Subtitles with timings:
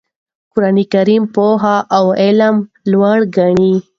[0.53, 0.77] قرآن
[1.33, 2.55] پوهه او علم
[2.91, 3.75] لوړ ګڼي.